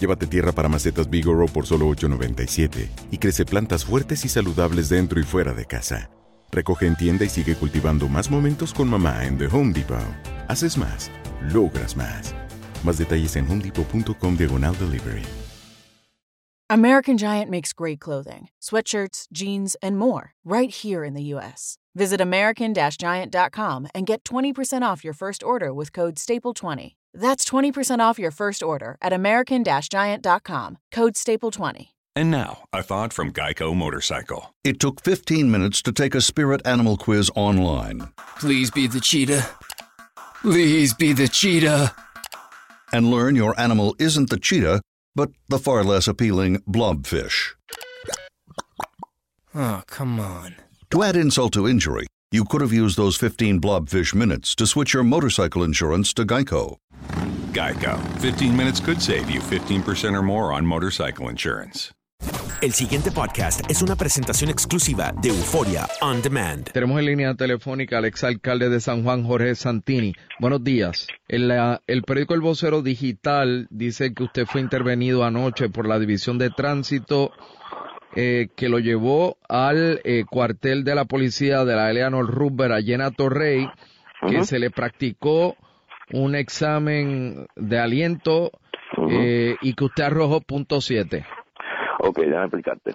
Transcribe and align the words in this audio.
Llévate 0.00 0.26
tierra 0.26 0.52
para 0.52 0.68
macetas 0.68 1.10
Bigoro 1.10 1.46
por 1.46 1.66
solo 1.66 1.88
$8.97 1.88 2.88
y 3.10 3.18
crece 3.18 3.44
plantas 3.44 3.84
fuertes 3.84 4.24
y 4.24 4.28
saludables 4.28 4.88
dentro 4.88 5.18
y 5.20 5.24
fuera 5.24 5.52
de 5.52 5.66
casa. 5.66 6.10
Recoge 6.50 6.86
en 6.86 6.96
tienda 6.96 7.24
y 7.24 7.28
sigue 7.28 7.56
cultivando 7.56 8.08
más 8.08 8.30
momentos 8.30 8.72
con 8.72 8.88
mamá 8.88 9.24
en 9.24 9.36
The 9.38 9.46
Home 9.46 9.72
Depot. 9.72 9.98
Haces 10.48 10.78
más, 10.78 11.10
logras 11.52 11.96
más. 11.96 12.34
Más 12.84 12.98
detalles 12.98 13.36
en 13.36 13.46
homedepot.com 13.50 14.36
diagonal 14.36 14.76
delivery. 14.78 15.24
American 16.70 17.16
Giant 17.16 17.50
makes 17.50 17.72
great 17.72 17.98
clothing, 17.98 18.50
sweatshirts, 18.60 19.26
jeans, 19.32 19.74
and 19.82 19.96
more 19.96 20.34
right 20.44 20.70
here 20.70 21.02
in 21.02 21.14
the 21.14 21.22
U.S. 21.34 21.78
Visit 21.94 22.20
American 22.20 22.74
Giant.com 22.74 23.88
and 23.94 24.06
get 24.06 24.22
20% 24.22 24.82
off 24.82 25.02
your 25.02 25.14
first 25.14 25.42
order 25.42 25.72
with 25.72 25.94
code 25.94 26.16
STAPLE20. 26.16 26.92
That's 27.14 27.44
20% 27.44 28.00
off 28.00 28.18
your 28.18 28.30
first 28.30 28.62
order 28.62 28.96
at 29.00 29.12
American 29.12 29.64
Giant.com, 29.64 30.78
code 30.92 31.14
STAPLE20. 31.14 31.88
And 32.16 32.30
now, 32.30 32.64
a 32.72 32.82
thought 32.82 33.12
from 33.12 33.32
Geico 33.32 33.76
Motorcycle. 33.76 34.54
It 34.64 34.80
took 34.80 35.00
15 35.02 35.50
minutes 35.50 35.80
to 35.82 35.92
take 35.92 36.16
a 36.16 36.20
spirit 36.20 36.60
animal 36.66 36.96
quiz 36.96 37.30
online. 37.36 38.08
Please 38.40 38.72
be 38.72 38.88
the 38.88 39.00
cheetah. 39.00 39.48
Please 40.42 40.94
be 40.94 41.12
the 41.12 41.28
cheetah. 41.28 41.94
And 42.92 43.10
learn 43.10 43.36
your 43.36 43.58
animal 43.60 43.94
isn't 43.98 44.30
the 44.30 44.38
cheetah, 44.38 44.82
but 45.14 45.30
the 45.48 45.58
far 45.58 45.84
less 45.84 46.08
appealing 46.08 46.58
blobfish. 46.68 47.54
Oh, 49.54 49.82
come 49.86 50.18
on. 50.18 50.56
To 50.90 51.02
add 51.02 51.16
insult 51.16 51.52
to 51.52 51.68
injury, 51.68 52.06
you 52.30 52.44
could 52.44 52.60
have 52.60 52.72
used 52.72 52.96
those 52.96 53.16
15 53.16 53.60
blobfish 53.60 54.14
minutes 54.14 54.54
to 54.56 54.66
switch 54.66 54.92
your 54.92 55.04
motorcycle 55.04 55.62
insurance 55.62 56.12
to 56.14 56.24
Geico. 56.24 56.76
Geico. 57.58 57.98
15 58.20 58.56
minutes 58.56 58.80
could 58.80 59.00
save 59.00 59.28
you 59.28 59.40
15% 59.40 60.14
or 60.14 60.22
more 60.22 60.52
on 60.52 60.64
motorcycle 60.64 61.28
insurance. 61.28 61.92
El 62.60 62.72
siguiente 62.72 63.12
podcast 63.12 63.68
es 63.70 63.82
una 63.82 63.94
presentación 63.94 64.50
exclusiva 64.50 65.12
de 65.22 65.28
Euforia 65.28 65.86
On 66.00 66.20
Demand. 66.22 66.70
Tenemos 66.72 66.98
en 66.98 67.06
línea 67.06 67.34
telefónica 67.34 67.98
al 67.98 68.04
exalcalde 68.04 68.68
de 68.68 68.80
San 68.80 69.04
Juan, 69.04 69.24
Jorge 69.24 69.54
Santini. 69.54 70.14
Buenos 70.40 70.62
días. 70.64 71.06
El, 71.28 71.50
uh, 71.50 71.78
el 71.86 72.02
periódico 72.02 72.34
El 72.34 72.40
Vocero 72.40 72.82
Digital 72.82 73.68
dice 73.70 74.12
que 74.12 74.24
usted 74.24 74.46
fue 74.46 74.60
intervenido 74.60 75.24
anoche 75.24 75.68
por 75.68 75.86
la 75.86 75.98
División 75.98 76.38
de 76.38 76.50
Tránsito 76.50 77.32
eh, 78.16 78.48
que 78.56 78.68
lo 78.68 78.78
llevó 78.78 79.36
al 79.48 80.00
eh, 80.02 80.24
cuartel 80.28 80.82
de 80.82 80.94
la 80.94 81.04
policía 81.04 81.64
de 81.64 81.76
la 81.76 81.90
Eleanor 81.90 82.26
Rubber 82.26 82.72
en 82.72 83.14
Torrey, 83.14 83.68
que 84.28 84.44
se 84.44 84.58
le 84.58 84.70
practicó 84.70 85.56
un 86.12 86.34
examen 86.34 87.46
de 87.56 87.78
aliento 87.78 88.50
eh, 89.10 89.56
y 89.60 89.74
que 89.74 89.84
usted 89.84 90.04
arrojó 90.04 90.40
punto 90.40 90.80
siete. 90.80 91.24
Ok, 92.00 92.18
déjame 92.18 92.44
explicarte. 92.44 92.94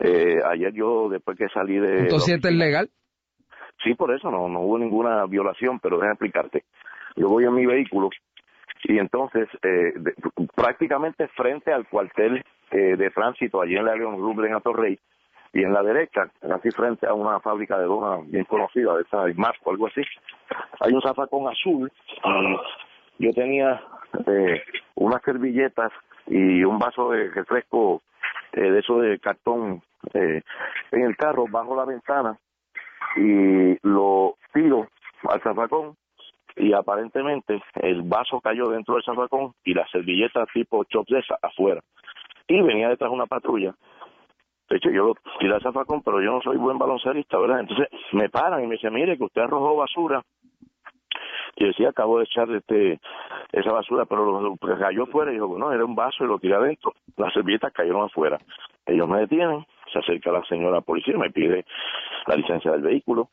Eh, 0.00 0.38
ayer 0.44 0.72
yo, 0.72 1.08
después 1.08 1.38
que 1.38 1.48
salí 1.48 1.78
de... 1.78 2.00
¿Punto 2.00 2.20
siete 2.20 2.48
es 2.48 2.54
legal? 2.54 2.90
Sí, 3.82 3.94
por 3.94 4.14
eso 4.14 4.30
no, 4.30 4.48
no 4.48 4.60
hubo 4.60 4.78
ninguna 4.78 5.26
violación, 5.26 5.78
pero 5.80 5.96
déjame 5.96 6.12
explicarte. 6.14 6.64
Yo 7.16 7.28
voy 7.28 7.44
en 7.44 7.54
mi 7.54 7.66
vehículo 7.66 8.10
y 8.84 8.98
entonces 8.98 9.48
eh, 9.62 9.92
de, 9.96 10.14
prácticamente 10.54 11.28
frente 11.28 11.72
al 11.72 11.88
cuartel 11.88 12.44
eh, 12.70 12.96
de 12.96 13.10
tránsito 13.10 13.62
allí 13.62 13.76
en 13.76 13.84
la 13.86 13.94
León 13.94 14.16
Rubén 14.16 14.50
en 14.50 14.54
Atorrey 14.56 14.98
y 15.54 15.62
en 15.62 15.72
la 15.72 15.82
derecha, 15.82 16.28
casi 16.40 16.70
frente 16.70 17.06
a 17.06 17.14
una 17.14 17.40
fábrica 17.40 17.78
de 17.78 17.86
donas 17.86 18.28
bien 18.30 18.44
conocida, 18.44 18.94
de 18.96 19.02
esa 19.02 19.24
Marco, 19.36 19.70
algo 19.70 19.86
así, 19.86 20.02
hay 20.80 20.92
un 20.92 21.00
zafacón 21.00 21.48
azul 21.48 21.90
yo 23.18 23.32
tenía 23.32 23.80
eh, 24.26 24.62
unas 24.96 25.22
servilletas 25.22 25.92
y 26.26 26.64
un 26.64 26.78
vaso 26.78 27.10
de 27.10 27.30
refresco 27.30 28.02
eh, 28.52 28.60
de 28.60 28.78
eso 28.80 28.98
de 28.98 29.18
cartón 29.18 29.82
eh, 30.14 30.42
en 30.90 31.02
el 31.02 31.16
carro 31.16 31.46
bajo 31.48 31.76
la 31.76 31.84
ventana 31.84 32.36
y 33.16 33.76
lo 33.86 34.36
tiro 34.52 34.88
al 35.28 35.40
zafacón 35.42 35.96
y 36.56 36.72
aparentemente 36.72 37.62
el 37.76 38.02
vaso 38.02 38.40
cayó 38.40 38.68
dentro 38.68 38.94
del 38.94 39.04
zafacón 39.04 39.54
y 39.64 39.74
la 39.74 39.86
servilleta 39.88 40.46
tipo 40.52 40.84
chop 40.84 41.06
de 41.08 41.18
esa 41.20 41.36
afuera. 41.42 41.80
Y 42.46 42.60
venía 42.60 42.88
detrás 42.88 43.10
una 43.10 43.26
patrulla. 43.26 43.74
De 44.74 44.78
hecho, 44.78 44.90
yo 44.90 45.14
tiré 45.38 45.54
al 45.54 45.62
zafacón, 45.62 46.02
pero 46.02 46.20
yo 46.20 46.32
no 46.32 46.40
soy 46.42 46.56
buen 46.56 46.76
baloncerista, 46.78 47.38
¿verdad? 47.38 47.60
Entonces 47.60 47.86
me 48.10 48.28
paran 48.28 48.64
y 48.64 48.66
me 48.66 48.74
dicen, 48.74 48.92
mire, 48.92 49.16
que 49.16 49.22
usted 49.22 49.42
arrojó 49.42 49.76
basura. 49.76 50.20
Y 51.54 51.66
decía, 51.66 51.90
acabo 51.90 52.18
de 52.18 52.24
echar 52.24 52.50
este 52.50 52.98
esa 53.52 53.70
basura, 53.70 54.04
pero 54.04 54.40
lo, 54.40 54.56
cayó 54.56 55.06
fuera. 55.06 55.30
Y 55.30 55.34
dijo, 55.34 55.56
no, 55.56 55.70
era 55.70 55.84
un 55.84 55.94
vaso 55.94 56.24
y 56.24 56.26
lo 56.26 56.40
tiré 56.40 56.56
adentro. 56.56 56.92
Las 57.16 57.32
servilletas 57.32 57.72
cayeron 57.72 58.02
afuera. 58.02 58.36
Ellos 58.84 59.06
me 59.06 59.20
detienen, 59.20 59.64
se 59.92 60.00
acerca 60.00 60.32
la 60.32 60.42
señora 60.46 60.80
policía, 60.80 61.16
me 61.16 61.30
pide 61.30 61.64
la 62.26 62.34
licencia 62.34 62.72
del 62.72 62.82
vehículo 62.82 63.28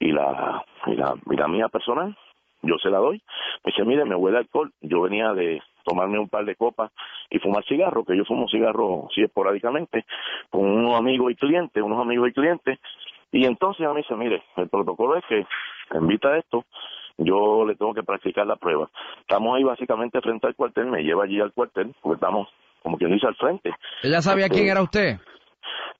y 0.00 0.10
la, 0.10 0.64
y 0.86 0.96
la, 0.96 1.14
y 1.30 1.36
la 1.36 1.46
mía 1.46 1.68
personal 1.68 2.16
yo 2.62 2.78
se 2.78 2.90
la 2.90 2.98
doy. 2.98 3.22
Me 3.64 3.72
dice, 3.72 3.84
mire, 3.84 4.04
me 4.04 4.14
huele 4.14 4.38
alcohol. 4.38 4.72
Yo 4.80 5.02
venía 5.02 5.32
de 5.34 5.62
tomarme 5.84 6.18
un 6.18 6.28
par 6.28 6.44
de 6.44 6.56
copas 6.56 6.90
y 7.30 7.38
fumar 7.38 7.64
cigarro, 7.64 8.04
que 8.04 8.16
yo 8.16 8.24
fumo 8.24 8.48
cigarro 8.48 9.08
sí 9.14 9.22
esporádicamente, 9.22 10.04
con 10.50 10.62
unos 10.62 10.98
amigos 10.98 11.32
y 11.32 11.36
clientes, 11.36 11.82
unos 11.82 12.00
amigos 12.00 12.28
y 12.28 12.32
clientes. 12.32 12.78
Y 13.32 13.44
entonces 13.44 13.86
me 13.88 13.98
dice, 13.98 14.14
mire, 14.16 14.42
el 14.56 14.68
protocolo 14.68 15.16
es 15.16 15.24
que 15.26 15.46
en 15.92 16.06
vista 16.06 16.30
de 16.30 16.40
esto, 16.40 16.64
yo 17.18 17.64
le 17.66 17.76
tengo 17.76 17.94
que 17.94 18.02
practicar 18.02 18.46
la 18.46 18.56
prueba. 18.56 18.88
Estamos 19.20 19.56
ahí 19.56 19.62
básicamente 19.62 20.20
frente 20.20 20.46
al 20.46 20.54
cuartel, 20.54 20.86
me 20.86 21.02
lleva 21.02 21.24
allí 21.24 21.40
al 21.40 21.52
cuartel, 21.52 21.94
porque 22.00 22.14
estamos, 22.14 22.48
como 22.82 22.96
quien 22.96 23.12
dice, 23.12 23.26
al 23.26 23.36
frente. 23.36 23.70
¿Ella 24.02 24.20
sabía 24.22 24.46
Este, 24.46 24.56
quién 24.56 24.68
era 24.70 24.82
usted? 24.82 25.18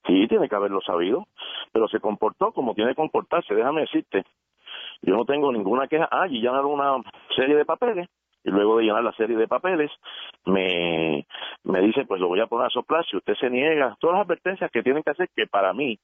Sí, 0.07 0.27
tiene 0.29 0.49
que 0.49 0.57
haberlo 0.57 0.81
sabido, 0.81 1.27
pero 1.73 1.89
se 1.89 2.01
comportó 2.01 2.53
como 2.53 2.75
tiene 2.75 2.93
que 2.93 2.97
comportarse, 2.97 3.55
déjame 3.55 3.83
decirte. 3.83 4.25
Yo 5.03 5.15
no 5.15 5.25
tengo 5.25 5.53
ninguna 5.53 5.87
queja. 5.89 6.09
Ah, 6.11 6.27
y 6.29 6.41
llenaron 6.41 6.73
una 6.73 6.97
serie 7.37 7.55
de 7.57 7.65
papeles 7.65 8.09
y 8.45 8.51
luego 8.51 8.79
de 8.79 8.85
llenar 8.85 9.05
la 9.05 9.13
serie 9.13 9.37
de 9.37 9.49
papeles 9.49 9.91
me, 10.47 11.27
me 11.65 11.81
dice, 11.81 12.05
pues 12.07 12.21
lo 12.21 12.29
voy 12.29 12.41
a 12.41 12.47
poner 12.47 12.67
a 12.67 12.71
soplar 12.71 13.05
si 13.07 13.17
usted 13.17 13.35
se 13.35 13.51
niega. 13.51 13.97
Todas 14.01 14.17
las 14.17 14.27
advertencias 14.27 14.71
que 14.71 14.83
tienen 14.83 15.03
que 15.03 15.11
hacer 15.11 15.29
que 15.35 15.47
para 15.47 15.73
mí 15.73 15.99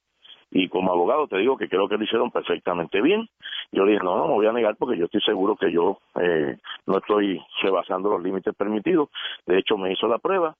y 0.51 0.69
como 0.69 0.93
abogado 0.93 1.27
te 1.27 1.39
digo 1.39 1.57
que 1.57 1.69
creo 1.69 1.89
que 1.89 1.97
lo 1.97 2.05
hicieron 2.05 2.31
perfectamente 2.31 3.01
bien. 3.01 3.29
Yo 3.73 3.85
le 3.85 3.93
dije, 3.93 4.05
no, 4.05 4.17
no 4.17 4.29
me 4.29 4.35
voy 4.35 4.47
a 4.47 4.53
negar 4.53 4.77
porque 4.77 4.97
yo 4.97 5.07
estoy 5.07 5.21
seguro 5.23 5.57
que 5.57 5.73
yo 5.73 5.99
eh, 6.21 6.57
no 6.87 6.99
estoy 6.99 7.43
rebasando 7.63 8.11
los 8.11 8.23
límites 8.23 8.55
permitidos. 8.55 9.09
De 9.45 9.59
hecho, 9.59 9.77
me 9.77 9.93
hizo 9.93 10.07
la 10.07 10.19
prueba, 10.19 10.55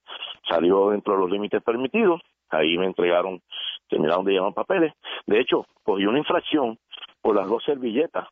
salió 0.47 0.89
dentro 0.89 1.13
de 1.13 1.19
los 1.19 1.31
límites 1.31 1.63
permitidos, 1.63 2.21
ahí 2.49 2.77
me 2.77 2.85
entregaron, 2.85 3.41
terminaron 3.89 4.25
de 4.25 4.33
llevar 4.33 4.53
papeles. 4.53 4.93
De 5.25 5.39
hecho, 5.39 5.65
cogí 5.83 6.05
una 6.05 6.19
infracción 6.19 6.77
por 7.21 7.35
las 7.35 7.47
dos 7.47 7.63
servilletas 7.63 8.27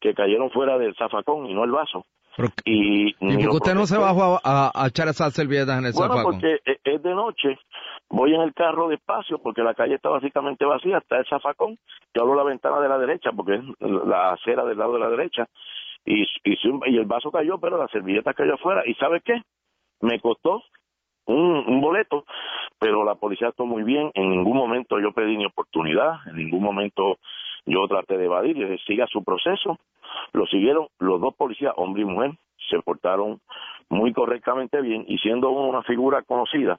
que 0.00 0.14
cayeron 0.14 0.50
fuera 0.50 0.78
del 0.78 0.96
zafacón 0.96 1.46
y 1.46 1.54
no 1.54 1.64
el 1.64 1.70
vaso. 1.70 2.04
Y 2.64 3.08
¿Y 3.08 3.14
ni 3.20 3.34
por 3.36 3.44
lo 3.44 3.50
qué 3.52 3.56
usted 3.56 3.74
no 3.74 3.86
se 3.86 3.98
bajó 3.98 4.34
a, 4.36 4.40
a- 4.44 4.70
a 4.74 4.86
echar 4.88 5.08
esas 5.08 5.32
servilletas 5.34 5.78
en 5.78 5.86
el 5.86 5.92
Bueno, 5.92 6.22
porque 6.22 6.60
e- 6.64 6.78
es 6.84 7.02
de 7.02 7.14
noche, 7.14 7.58
voy 8.08 8.34
en 8.34 8.40
el 8.42 8.54
carro 8.54 8.88
despacio 8.88 9.38
porque 9.38 9.62
la 9.62 9.74
calle 9.74 9.94
está 9.94 10.08
básicamente 10.08 10.64
vacía, 10.64 10.98
está 10.98 11.18
el 11.18 11.26
zafacón, 11.26 11.78
yo 12.14 12.22
abro 12.22 12.34
la 12.34 12.44
ventana 12.44 12.80
de 12.80 12.88
la 12.88 12.98
derecha 12.98 13.30
porque 13.32 13.54
es 13.54 13.62
la 13.80 14.32
acera 14.32 14.64
del 14.64 14.78
lado 14.78 14.94
de 14.94 15.00
la 15.00 15.10
derecha 15.10 15.46
y, 16.04 16.22
y, 16.44 16.96
el 16.96 17.04
vaso 17.04 17.30
cayó, 17.30 17.58
pero 17.58 17.76
la 17.76 17.88
servilleta 17.88 18.32
cayó 18.34 18.54
afuera. 18.54 18.82
¿Y 18.86 18.94
sabes 18.94 19.22
qué? 19.24 19.42
Me 20.00 20.18
costó 20.20 20.62
un, 21.26 21.64
un 21.66 21.80
boleto 21.80 22.24
pero 22.80 23.04
la 23.04 23.14
policía 23.14 23.48
actuó 23.48 23.66
muy 23.66 23.82
bien, 23.82 24.10
en 24.14 24.30
ningún 24.30 24.56
momento 24.56 24.98
yo 24.98 25.12
pedí 25.12 25.36
ni 25.36 25.44
oportunidad, 25.44 26.14
en 26.28 26.36
ningún 26.36 26.62
momento 26.62 27.18
yo 27.66 27.86
traté 27.88 28.16
de 28.16 28.24
evadir, 28.24 28.56
y 28.56 28.78
siga 28.80 29.06
su 29.06 29.22
proceso, 29.24 29.78
lo 30.32 30.46
siguieron 30.46 30.88
los 30.98 31.20
dos 31.20 31.34
policías, 31.34 31.72
hombre 31.76 32.02
y 32.02 32.06
mujer, 32.06 32.32
se 32.68 32.80
portaron 32.80 33.40
muy 33.88 34.12
correctamente 34.12 34.80
bien 34.80 35.04
y 35.08 35.18
siendo 35.18 35.50
una 35.50 35.82
figura 35.82 36.22
conocida, 36.22 36.78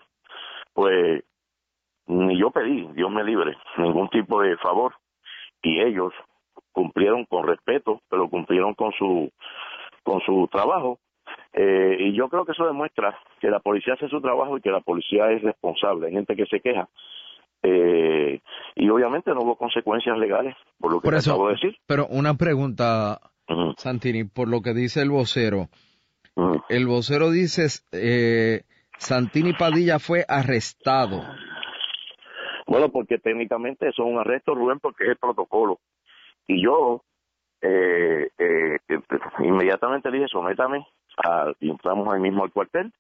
pues 0.74 1.24
ni 2.08 2.38
yo 2.38 2.52
pedí, 2.52 2.88
Dios 2.94 3.12
me 3.12 3.24
libre, 3.24 3.58
ningún 3.78 4.10
tipo 4.10 4.42
de 4.42 4.58
favor 4.58 4.94
y 5.62 5.80
ellos 5.82 6.14
cumplieron 6.72 7.26
con 7.26 7.48
respeto, 7.48 8.02
pero 8.10 8.30
cumplieron 8.30 8.74
con 8.74 8.92
su 8.94 9.30
con 10.04 10.20
su 10.22 10.48
trabajo 10.52 10.98
eh, 11.54 11.98
y 12.00 12.14
yo 12.14 12.30
creo 12.30 12.46
que 12.46 12.54
eso 12.54 12.66
demuestra 12.66 13.18
que 13.40 13.50
la 13.50 13.60
policía 13.60 13.94
hace 13.94 14.08
su 14.08 14.22
trabajo 14.22 14.58
y 14.58 14.62
que 14.62 14.72
la 14.72 14.80
policía 14.80 15.32
es 15.32 15.42
responsable. 15.42 16.08
Hay 16.08 16.14
gente 16.14 16.36
que 16.36 16.46
se 16.46 16.62
queja. 16.62 16.88
Eh, 17.64 18.42
y 18.76 18.90
obviamente 18.90 19.32
no 19.34 19.42
hubo 19.42 19.56
consecuencias 19.56 20.18
legales 20.18 20.56
por 20.80 20.94
lo 20.94 21.02
que 21.02 21.10
acabo 21.10 21.48
de 21.48 21.54
decir. 21.54 21.78
Pero 21.86 22.08
una 22.08 22.36
pregunta, 22.36 23.20
Santini, 23.78 24.24
por 24.24 24.48
lo 24.48 24.62
que 24.62 24.74
dice 24.74 25.02
el 25.02 25.10
vocero. 25.10 25.68
El 26.70 26.88
vocero 26.88 27.30
dice, 27.30 27.68
eh, 27.92 28.62
Santini 28.98 29.54
Padilla 29.54 30.00
fue 30.00 30.26
arrestado. 30.28 31.24
Bueno, 32.66 32.90
porque 32.90 33.18
técnicamente 33.18 33.90
eso 33.90 34.04
es 34.04 34.10
un 34.10 34.20
arresto, 34.20 34.56
Rubén, 34.56 34.80
porque 34.80 35.04
es 35.04 35.10
el 35.12 35.18
protocolo. 35.18 35.80
Y 36.48 36.64
yo 36.64 37.04
eh, 37.62 38.30
eh, 38.38 38.80
inmediatamente 39.40 40.10
dije, 40.10 40.28
sométame 40.28 40.86
y 41.60 41.70
entramos 41.70 42.12
ahí 42.12 42.20
mismo 42.20 42.44
al 42.44 42.52
cuartel. 42.52 42.92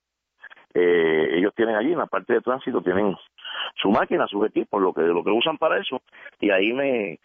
Eh, 0.73 1.37
ellos 1.37 1.53
tienen 1.55 1.75
allí 1.75 1.91
en 1.91 1.97
la 1.97 2.05
parte 2.05 2.33
de 2.33 2.41
tránsito 2.41 2.81
tienen 2.81 3.15
su 3.75 3.89
máquina, 3.89 4.27
sus 4.27 4.45
equipos, 4.47 4.81
lo 4.81 4.93
que 4.93 5.01
lo 5.01 5.23
que 5.23 5.31
usan 5.31 5.57
para 5.57 5.79
eso. 5.79 6.01
Y 6.39 6.49
ahí 6.49 6.73
me 6.73 7.19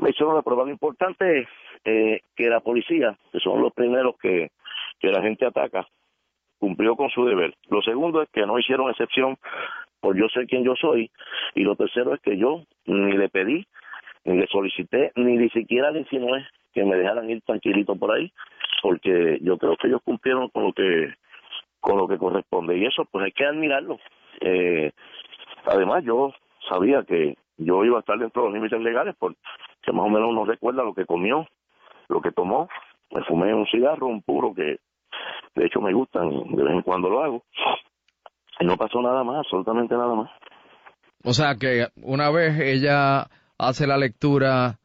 me 0.00 0.10
hicieron 0.10 0.34
la 0.34 0.42
prueba 0.42 0.68
importante 0.68 1.46
eh, 1.84 2.20
que 2.34 2.48
la 2.48 2.60
policía, 2.60 3.16
que 3.32 3.38
son 3.38 3.60
los 3.60 3.72
primeros 3.72 4.16
que, 4.18 4.50
que 4.98 5.08
la 5.08 5.22
gente 5.22 5.44
ataca, 5.46 5.86
cumplió 6.58 6.96
con 6.96 7.10
su 7.10 7.24
deber. 7.26 7.54
Lo 7.68 7.82
segundo 7.82 8.22
es 8.22 8.28
que 8.30 8.46
no 8.46 8.58
hicieron 8.58 8.90
excepción 8.90 9.36
por 10.00 10.16
yo 10.16 10.28
ser 10.28 10.46
quien 10.46 10.64
yo 10.64 10.74
soy. 10.76 11.10
Y 11.54 11.62
lo 11.62 11.76
tercero 11.76 12.14
es 12.14 12.20
que 12.20 12.36
yo 12.38 12.64
ni 12.86 13.12
le 13.12 13.28
pedí, 13.28 13.66
ni 14.24 14.38
le 14.38 14.46
solicité, 14.46 15.12
ni 15.16 15.36
ni 15.36 15.50
siquiera 15.50 15.90
le 15.90 16.00
insinué 16.00 16.46
que 16.72 16.84
me 16.84 16.96
dejaran 16.96 17.28
ir 17.28 17.42
tranquilito 17.42 17.96
por 17.96 18.12
ahí 18.12 18.32
porque 18.82 19.38
yo 19.42 19.58
creo 19.58 19.76
que 19.76 19.88
ellos 19.88 20.00
cumplieron 20.04 20.48
con 20.48 20.64
lo 20.64 20.72
que 20.72 21.12
con 21.80 21.96
lo 21.96 22.06
que 22.06 22.18
corresponde. 22.18 22.76
Y 22.76 22.84
eso 22.84 23.04
pues 23.10 23.24
hay 23.24 23.32
que 23.32 23.46
admirarlo. 23.46 23.98
Eh, 24.40 24.92
además 25.66 26.04
yo 26.04 26.32
sabía 26.68 27.04
que 27.04 27.36
yo 27.56 27.84
iba 27.84 27.98
a 27.98 28.00
estar 28.00 28.18
dentro 28.18 28.42
de 28.42 28.48
los 28.48 28.54
límites 28.54 28.80
legales 28.80 29.14
porque 29.18 29.36
más 29.92 30.06
o 30.06 30.08
menos 30.08 30.30
uno 30.30 30.44
recuerda 30.44 30.82
lo 30.82 30.94
que 30.94 31.06
comió 31.06 31.46
lo 32.10 32.20
que 32.20 32.32
tomó. 32.32 32.68
Me 33.10 33.24
fumé 33.24 33.54
un 33.54 33.66
cigarro 33.66 34.06
un 34.06 34.22
puro 34.22 34.52
que 34.54 34.78
de 35.54 35.66
hecho 35.66 35.80
me 35.80 35.92
gustan 35.94 36.28
de 36.28 36.62
vez 36.62 36.74
en 36.74 36.82
cuando 36.82 37.08
lo 37.08 37.22
hago. 37.22 37.42
Y 38.58 38.66
no 38.66 38.76
pasó 38.76 39.00
nada 39.00 39.24
más 39.24 39.38
absolutamente 39.38 39.94
nada 39.94 40.14
más. 40.14 40.30
O 41.24 41.32
sea 41.32 41.54
que 41.54 41.86
una 42.02 42.30
vez 42.30 42.58
ella 42.60 43.28
hace 43.58 43.86
la 43.86 43.96
lectura 43.96 44.78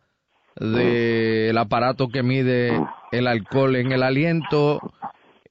del 0.56 1.58
aparato 1.58 2.08
que 2.08 2.24
mide 2.24 2.72
el 3.12 3.28
alcohol 3.28 3.76
en 3.76 3.92
el 3.92 4.04
aliento 4.04 4.80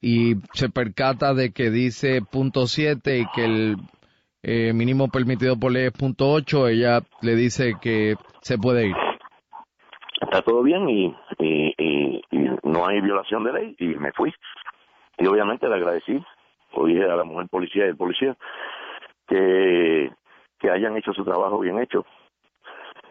y 0.01 0.37
se 0.53 0.69
percata 0.69 1.35
de 1.35 1.53
que 1.53 1.71
dice 1.71 2.21
punto 2.23 2.67
siete 2.67 3.19
y 3.19 3.27
que 3.35 3.45
el 3.45 3.77
eh, 4.45 4.73
mínimo 4.73 5.09
permitido 5.09 5.59
por 5.59 5.73
ley 5.73 5.87
es 5.87 5.93
punto 5.93 6.31
ocho, 6.31 6.69
ella 6.69 7.01
le 7.23 7.35
dice 7.35 7.75
que 7.81 8.15
se 8.41 8.59
puede 8.59 8.89
ir. 8.89 8.97
Está 10.21 10.43
todo 10.43 10.63
bien 10.63 10.89
y, 10.89 11.15
y, 11.39 11.75
no 12.63 12.87
hay 12.87 13.01
violación 13.01 13.45
de 13.45 13.53
ley 13.53 13.77
y 13.79 13.87
me 13.87 14.13
fui. 14.13 14.33
Y 15.19 15.27
obviamente 15.27 15.69
le 15.69 15.75
agradecí, 15.75 16.23
o 16.73 16.87
dije 16.87 17.05
a 17.05 17.17
la 17.17 17.25
mujer 17.25 17.47
policía 17.49 17.87
y 17.87 17.89
el 17.89 17.97
policía, 17.97 18.37
que, 19.27 20.11
que 20.59 20.71
hayan 20.71 20.97
hecho 20.97 21.13
su 21.13 21.25
trabajo 21.25 21.59
bien 21.59 21.81
hecho 21.81 22.05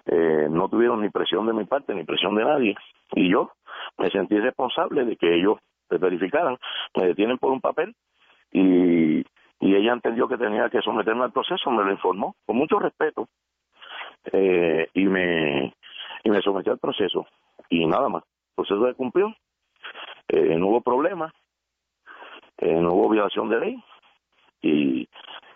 eh, 0.05 0.47
no 0.49 0.67
tuvieron 0.67 1.01
ni 1.01 1.09
presión 1.09 1.45
de 1.47 1.53
mi 1.53 1.63
parte 1.63 1.93
ni 1.93 2.03
presión 2.03 2.35
de 2.35 2.43
nadie 2.43 2.75
y 3.13 3.31
yo 3.31 3.51
me 3.97 4.09
sentí 4.09 4.37
responsable 4.37 5.05
de 5.05 5.15
que 5.15 5.33
ellos 5.33 5.59
verificaran, 5.89 6.57
me 6.95 7.07
detienen 7.07 7.37
por 7.37 7.51
un 7.51 7.61
papel 7.61 7.95
y, 8.51 9.23
y 9.63 9.75
ella 9.75 9.93
entendió 9.93 10.27
que 10.27 10.37
tenía 10.37 10.69
que 10.69 10.81
someterme 10.81 11.23
al 11.23 11.31
proceso, 11.31 11.71
me 11.71 11.85
lo 11.85 11.91
informó 11.91 12.35
con 12.45 12.57
mucho 12.57 12.79
respeto 12.79 13.29
eh, 14.31 14.87
y 14.93 15.05
me 15.05 15.73
y 16.23 16.29
me 16.29 16.41
sometió 16.41 16.73
al 16.73 16.79
proceso 16.79 17.25
y 17.69 17.85
nada 17.85 18.09
más, 18.09 18.23
el 18.23 18.55
proceso 18.55 18.85
se 18.85 18.93
cumplió, 18.93 19.33
eh, 20.27 20.55
no 20.57 20.67
hubo 20.67 20.81
problema, 20.81 21.33
eh, 22.57 22.75
no 22.75 22.89
hubo 22.93 23.09
violación 23.09 23.49
de 23.49 23.59
ley 23.59 23.83
y 24.61 25.07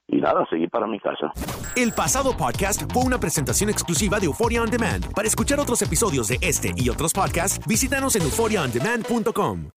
y 0.10 0.22
nada, 0.22 0.46
seguir 0.50 0.70
para 0.70 0.88
mi 0.88 1.02
casa. 1.02 1.34
El 1.76 1.92
pasado 1.92 2.32
podcast 2.38 2.90
fue 2.94 3.04
una 3.04 3.20
presentación 3.20 3.70
exclusiva 3.70 4.20
de 4.20 4.28
Euphoria 4.28 4.62
On 4.62 4.70
Demand. 4.70 5.14
Para 5.14 5.28
escuchar 5.28 5.60
otros 5.60 5.82
episodios 5.82 6.30
de 6.30 6.38
este 6.42 6.72
y 6.78 6.88
otros 6.88 7.12
podcasts, 7.12 7.60
visítanos 7.68 8.16
en 8.16 8.22
euphoriaondemand.com. 8.22 9.77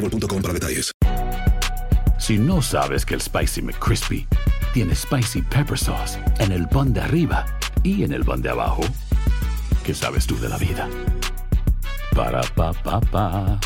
boostmobile.com 0.00 0.42
para 0.42 0.54
detalles. 0.54 0.92
Si 2.18 2.38
no 2.38 2.60
sabes 2.60 3.04
que 3.04 3.14
el 3.14 3.20
Spicy 3.20 3.62
McCrispy 3.62 4.26
tiene 4.72 4.94
Spicy 4.94 5.42
Pepper 5.42 5.76
Sauce 5.76 6.18
en 6.38 6.52
el 6.52 6.66
pan 6.68 6.92
de 6.92 7.00
arriba 7.00 7.46
y 7.82 8.02
en 8.02 8.12
el 8.12 8.24
pan 8.24 8.42
de 8.42 8.50
abajo, 8.50 8.82
¿qué 9.84 9.94
sabes 9.94 10.26
tú 10.26 10.38
de 10.40 10.48
la 10.48 10.58
vida? 10.58 10.88
Para, 12.14 12.42
pa, 12.54 12.72
pa, 12.72 13.00
pa. 13.00 13.60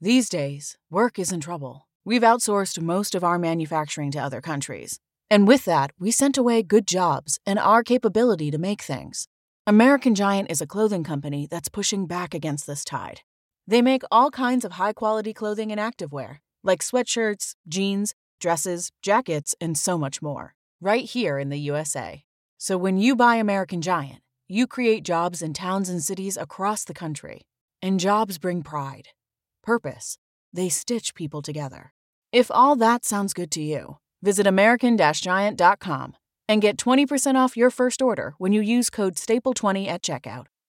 These 0.00 0.28
days, 0.28 0.78
work 0.90 1.18
is 1.18 1.32
in 1.32 1.40
trouble. 1.40 1.88
We've 2.04 2.22
outsourced 2.22 2.80
most 2.80 3.14
of 3.14 3.24
our 3.24 3.38
manufacturing 3.38 4.12
to 4.12 4.18
other 4.20 4.40
countries. 4.40 5.00
And 5.28 5.46
with 5.46 5.64
that, 5.66 5.90
we 5.98 6.10
sent 6.10 6.38
away 6.38 6.62
good 6.62 6.86
jobs 6.86 7.38
and 7.44 7.58
our 7.58 7.82
capability 7.82 8.50
to 8.50 8.58
make 8.58 8.80
things. 8.80 9.26
American 9.66 10.14
Giant 10.14 10.50
is 10.50 10.62
a 10.62 10.66
clothing 10.66 11.04
company 11.04 11.46
that's 11.50 11.68
pushing 11.68 12.06
back 12.06 12.32
against 12.32 12.66
this 12.66 12.84
tide. 12.84 13.20
They 13.68 13.82
make 13.82 14.02
all 14.10 14.30
kinds 14.30 14.64
of 14.64 14.72
high 14.72 14.94
quality 14.94 15.34
clothing 15.34 15.70
and 15.70 15.78
activewear, 15.78 16.38
like 16.64 16.80
sweatshirts, 16.80 17.54
jeans, 17.68 18.14
dresses, 18.40 18.90
jackets, 19.02 19.54
and 19.60 19.76
so 19.76 19.98
much 19.98 20.22
more, 20.22 20.54
right 20.80 21.04
here 21.04 21.38
in 21.38 21.50
the 21.50 21.58
USA. 21.58 22.24
So 22.56 22.78
when 22.78 22.96
you 22.96 23.14
buy 23.14 23.36
American 23.36 23.82
Giant, 23.82 24.20
you 24.48 24.66
create 24.66 25.04
jobs 25.04 25.42
in 25.42 25.52
towns 25.52 25.90
and 25.90 26.02
cities 26.02 26.38
across 26.38 26.82
the 26.84 26.94
country. 26.94 27.42
And 27.82 28.00
jobs 28.00 28.38
bring 28.38 28.62
pride, 28.62 29.08
purpose. 29.62 30.16
They 30.50 30.70
stitch 30.70 31.14
people 31.14 31.42
together. 31.42 31.92
If 32.32 32.50
all 32.50 32.74
that 32.76 33.04
sounds 33.04 33.34
good 33.34 33.50
to 33.50 33.60
you, 33.60 33.98
visit 34.22 34.46
American 34.46 34.96
Giant.com 34.96 36.16
and 36.48 36.62
get 36.62 36.78
20% 36.78 37.34
off 37.34 37.56
your 37.56 37.70
first 37.70 38.00
order 38.00 38.34
when 38.38 38.54
you 38.54 38.62
use 38.62 38.88
code 38.88 39.16
STAPLE20 39.16 39.86
at 39.86 40.02
checkout. 40.02 40.46